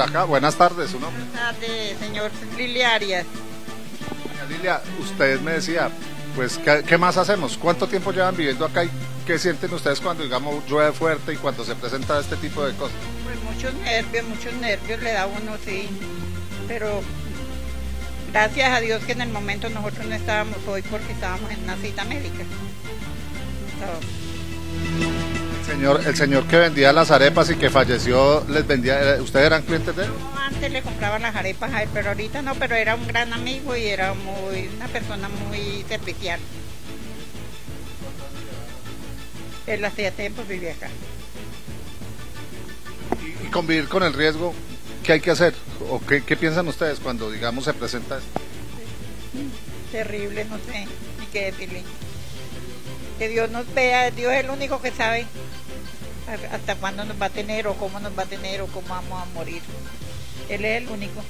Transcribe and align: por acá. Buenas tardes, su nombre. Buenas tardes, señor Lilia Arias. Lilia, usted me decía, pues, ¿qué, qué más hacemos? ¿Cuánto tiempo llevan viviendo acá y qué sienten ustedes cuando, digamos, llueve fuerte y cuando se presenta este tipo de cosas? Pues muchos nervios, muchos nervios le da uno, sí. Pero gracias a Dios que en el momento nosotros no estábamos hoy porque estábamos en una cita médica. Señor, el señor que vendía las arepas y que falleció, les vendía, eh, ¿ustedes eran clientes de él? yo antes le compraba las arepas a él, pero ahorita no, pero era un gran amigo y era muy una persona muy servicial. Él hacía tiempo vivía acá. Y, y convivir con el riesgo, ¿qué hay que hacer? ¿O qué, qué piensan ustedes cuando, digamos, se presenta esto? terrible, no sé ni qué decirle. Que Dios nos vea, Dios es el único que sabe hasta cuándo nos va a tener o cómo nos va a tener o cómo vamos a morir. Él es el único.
por 0.00 0.08
acá. 0.08 0.24
Buenas 0.24 0.56
tardes, 0.56 0.90
su 0.90 1.00
nombre. 1.00 1.22
Buenas 1.24 1.54
tardes, 1.54 1.98
señor 1.98 2.30
Lilia 2.56 2.94
Arias. 2.94 3.26
Lilia, 4.48 4.80
usted 5.00 5.40
me 5.40 5.52
decía, 5.52 5.90
pues, 6.34 6.58
¿qué, 6.58 6.82
qué 6.86 6.98
más 6.98 7.16
hacemos? 7.16 7.56
¿Cuánto 7.56 7.86
tiempo 7.86 8.12
llevan 8.12 8.36
viviendo 8.36 8.64
acá 8.64 8.84
y 8.84 8.90
qué 9.26 9.38
sienten 9.38 9.72
ustedes 9.72 10.00
cuando, 10.00 10.24
digamos, 10.24 10.66
llueve 10.66 10.92
fuerte 10.92 11.34
y 11.34 11.36
cuando 11.36 11.64
se 11.64 11.74
presenta 11.76 12.18
este 12.18 12.36
tipo 12.36 12.64
de 12.64 12.74
cosas? 12.74 12.96
Pues 13.24 13.40
muchos 13.42 13.74
nervios, 13.74 14.24
muchos 14.26 14.52
nervios 14.54 15.00
le 15.00 15.12
da 15.12 15.26
uno, 15.26 15.52
sí. 15.64 15.88
Pero 16.66 17.02
gracias 18.32 18.70
a 18.70 18.80
Dios 18.80 19.04
que 19.04 19.12
en 19.12 19.20
el 19.20 19.28
momento 19.28 19.68
nosotros 19.68 20.06
no 20.06 20.14
estábamos 20.14 20.56
hoy 20.66 20.82
porque 20.82 21.12
estábamos 21.12 21.50
en 21.50 21.62
una 21.62 21.76
cita 21.76 22.04
médica. 22.04 22.44
Señor, 25.70 26.00
el 26.06 26.16
señor 26.16 26.46
que 26.46 26.56
vendía 26.56 26.92
las 26.92 27.10
arepas 27.10 27.50
y 27.50 27.56
que 27.56 27.70
falleció, 27.70 28.44
les 28.48 28.66
vendía, 28.66 29.16
eh, 29.16 29.20
¿ustedes 29.20 29.46
eran 29.46 29.62
clientes 29.62 29.94
de 29.94 30.04
él? 30.04 30.10
yo 30.10 30.38
antes 30.38 30.72
le 30.72 30.82
compraba 30.82 31.18
las 31.18 31.34
arepas 31.34 31.72
a 31.72 31.82
él, 31.82 31.88
pero 31.92 32.08
ahorita 32.08 32.42
no, 32.42 32.54
pero 32.56 32.74
era 32.74 32.94
un 32.94 33.06
gran 33.06 33.32
amigo 33.32 33.76
y 33.76 33.86
era 33.86 34.14
muy 34.14 34.68
una 34.76 34.88
persona 34.88 35.28
muy 35.28 35.84
servicial. 35.88 36.40
Él 39.66 39.84
hacía 39.84 40.10
tiempo 40.10 40.42
vivía 40.48 40.72
acá. 40.72 40.88
Y, 43.22 43.46
y 43.46 43.50
convivir 43.50 43.88
con 43.88 44.02
el 44.02 44.12
riesgo, 44.12 44.52
¿qué 45.04 45.12
hay 45.12 45.20
que 45.20 45.30
hacer? 45.30 45.54
¿O 45.88 46.00
qué, 46.04 46.22
qué 46.22 46.36
piensan 46.36 46.66
ustedes 46.66 46.98
cuando, 46.98 47.30
digamos, 47.30 47.64
se 47.64 47.74
presenta 47.74 48.18
esto? 48.18 48.40
terrible, 49.90 50.44
no 50.44 50.56
sé 50.58 50.86
ni 51.18 51.26
qué 51.26 51.46
decirle. 51.46 51.82
Que 53.18 53.28
Dios 53.28 53.50
nos 53.50 53.72
vea, 53.74 54.10
Dios 54.10 54.32
es 54.32 54.44
el 54.44 54.50
único 54.50 54.80
que 54.80 54.90
sabe 54.90 55.26
hasta 56.52 56.76
cuándo 56.76 57.04
nos 57.04 57.20
va 57.20 57.26
a 57.26 57.30
tener 57.30 57.66
o 57.66 57.74
cómo 57.74 58.00
nos 58.00 58.16
va 58.18 58.24
a 58.24 58.26
tener 58.26 58.60
o 58.62 58.66
cómo 58.66 58.88
vamos 58.88 59.22
a 59.22 59.26
morir. 59.26 59.62
Él 60.48 60.64
es 60.64 60.82
el 60.82 60.88
único. 60.88 61.22